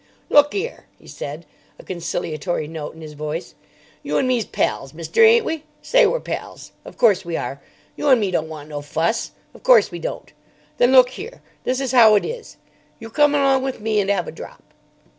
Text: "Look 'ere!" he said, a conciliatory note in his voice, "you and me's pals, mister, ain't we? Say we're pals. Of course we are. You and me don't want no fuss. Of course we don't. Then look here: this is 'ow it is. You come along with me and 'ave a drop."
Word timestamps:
"Look 0.31 0.55
'ere!" 0.55 0.87
he 0.97 1.05
said, 1.05 1.45
a 1.77 1.83
conciliatory 1.83 2.67
note 2.67 2.95
in 2.95 3.01
his 3.01 3.13
voice, 3.13 3.53
"you 4.01 4.17
and 4.17 4.27
me's 4.27 4.45
pals, 4.45 4.95
mister, 4.95 5.23
ain't 5.23 5.45
we? 5.45 5.63
Say 5.83 6.07
we're 6.07 6.19
pals. 6.19 6.71
Of 6.83 6.97
course 6.97 7.23
we 7.23 7.37
are. 7.37 7.61
You 7.95 8.07
and 8.09 8.19
me 8.19 8.31
don't 8.31 8.49
want 8.49 8.67
no 8.67 8.81
fuss. 8.81 9.33
Of 9.53 9.61
course 9.61 9.91
we 9.91 9.99
don't. 9.99 10.33
Then 10.79 10.91
look 10.91 11.09
here: 11.11 11.43
this 11.65 11.79
is 11.79 11.93
'ow 11.93 12.15
it 12.15 12.25
is. 12.25 12.57
You 12.97 13.11
come 13.11 13.35
along 13.35 13.61
with 13.61 13.79
me 13.79 13.99
and 13.99 14.09
'ave 14.09 14.27
a 14.29 14.33
drop." 14.33 14.63